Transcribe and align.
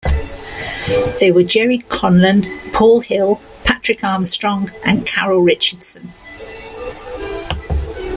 They 1.19 1.31
were 1.31 1.43
Gerry 1.43 1.77
Conlon, 1.77 2.47
Paul 2.73 3.01
Hill, 3.01 3.39
Patrick 3.63 4.03
Armstrong 4.03 4.71
and 4.83 5.05
Carole 5.05 5.41
Richardson. 5.43 6.09